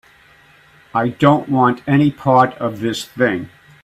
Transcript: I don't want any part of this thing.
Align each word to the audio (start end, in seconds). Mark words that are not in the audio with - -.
I 0.95 1.09
don't 1.09 1.47
want 1.47 1.83
any 1.87 2.09
part 2.09 2.55
of 2.55 2.79
this 2.79 3.05
thing. 3.05 3.49